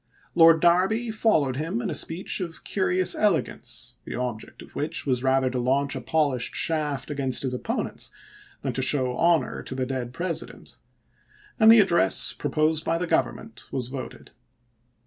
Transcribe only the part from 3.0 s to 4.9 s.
elegance, the object of